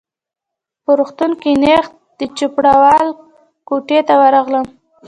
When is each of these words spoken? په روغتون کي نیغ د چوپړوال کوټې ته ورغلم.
په 0.83 0.91
روغتون 0.99 1.31
کي 1.41 1.51
نیغ 1.63 1.85
د 2.19 2.21
چوپړوال 2.37 3.07
کوټې 3.67 3.99
ته 4.07 4.13
ورغلم. 4.21 4.65